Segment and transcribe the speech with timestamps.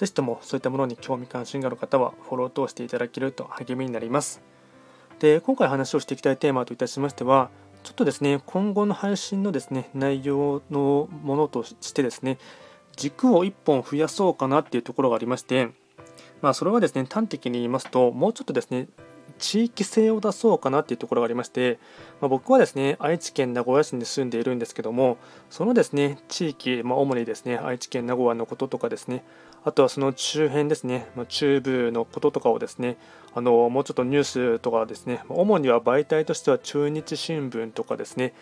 [0.00, 4.40] ぜひともそういったものに興味関心がある方はフォローとしていただけると励みになります。
[5.18, 7.50] で、今回話をしていきたいテーマといたしましては、
[7.82, 12.38] ちょっとですね、今後の配信のですね、内容のものとしてですね、
[12.96, 15.68] 軸を1本増やそうかなっていうところがありまして、
[16.40, 18.88] まあ、それはですね、端的に言いますと、もうちょっとですね、
[19.38, 21.78] 地域性を出そうかなっていうところがありまして、
[22.20, 25.16] まあ、僕はですね愛知県名古屋市に住んでいるんですけども
[25.48, 29.24] そのですね地域、まあ、主にですね愛知県名古屋のこととかですね
[29.64, 32.96] あとはその周辺ですね、まあ、中部のこととかをですね
[33.34, 38.32] あのもうちょっとニュースとかですね主には媒体としては中日新聞とかですね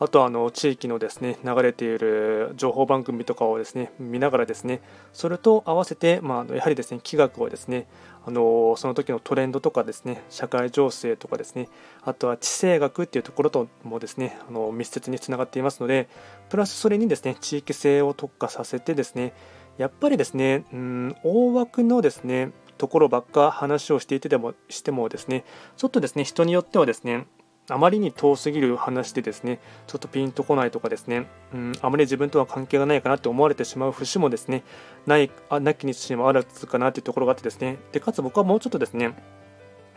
[0.00, 4.80] あとはあの地域のですね流れている情報番組とかをですね見ながらですね
[5.12, 7.86] それと合わせて、まあ、やはりですね気学をですね
[8.24, 11.68] あのその時のトレンドとかですね社会情勢とかですね
[12.04, 16.08] あとは地政学っていうところともですねあの密接につながっていますので
[16.48, 19.34] プラスそれにですね地域性を特化させてですね
[19.76, 25.44] やっぱりですねうん大枠のですねところばっか話をしていてでもしてもですね
[25.76, 27.26] ちょっとですね人によってはですね
[27.68, 34.62] あまりに遠すぎる話でですね、ちょっとピンとこないとかですね、うん、あまり自分とは関係がないかなって思われてしまう節もですね、
[35.04, 39.12] ないあなきにしもあらずかなっていうところがあってですね、でかつ僕はもうちょっとですね、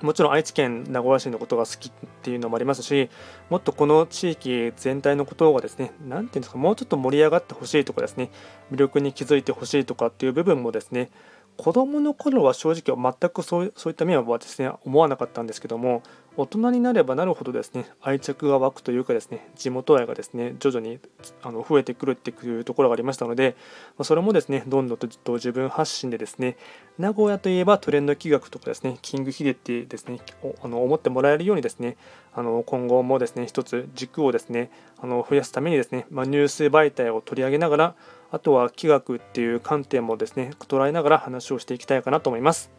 [0.01, 3.09] もちろん愛知県名古屋市のことが好きっていうのもありますし、
[3.49, 8.31] もっとこの地域全体のことがですね、何て言うんですか、もうちょっと盛り上がってほしいとかですね、
[8.71, 11.09] 魅力に気づいてほしいとかっていう部分もですね、
[11.57, 16.01] 子どもの頃は正直全くそうそういった面はですね思わなかったんですけども
[16.37, 20.99] 大人になればなるほどですね愛着が湧くというかですね地元愛がですね徐々に
[21.41, 23.57] あの増えてくるっていうところがありましたので
[24.01, 26.55] それもですねどんどんと自分発信でですね
[26.97, 30.19] 名古屋といえばトレンド企画とかですねキングヒデってですね
[30.63, 31.97] あの思ってもらえるようにですね
[32.33, 37.95] あの今後もですね一つ軸をですねあの増やすためにですね、まあ、ニュース媒体を取り上げながら
[38.31, 42.71] あとは気学っていう観点もですね捉えながら話をしていきたいかなと思います。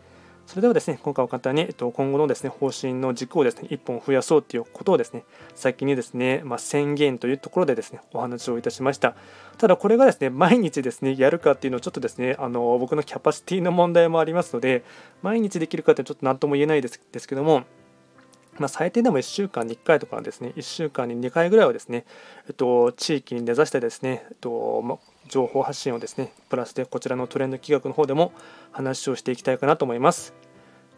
[0.47, 9.15] それではですね、今回は簡単に、えっと、今後のですね、方針の軸をですね、1本増やそうということをですね、先にですね、まあ、宣言というところでですね、お話をいたしました。
[9.59, 14.85] ただこれがですね、毎日ですね、やるかっていうのはちょっとですね、あの僕のキャパシティの問題もありますので、
[15.23, 17.65] 毎日できるかってちょっと何とも言えないですですけども、
[18.59, 22.05] まあ、最低でも1週間に1回とかですね、1週間に2回ぐらいはですね、
[22.49, 24.99] えっと、地域に根ざしてですね、えっとま、
[25.33, 28.33] 情報発信をですね、プラスでこちらのトレンド企画の方でも
[28.71, 30.35] 話をしていきたいかなと思います。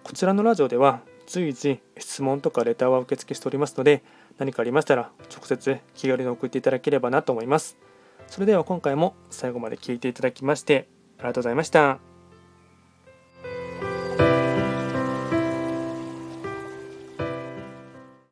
[0.03, 4.03] こちらのラジオでは随時質問とかレターは受付しておりますので、
[4.39, 7.78] 何かありましたら直接気軽に送っていただければなと思います。
[8.27, 12.14] それでは今回も最後まで聴いていただきましてありがとうございました。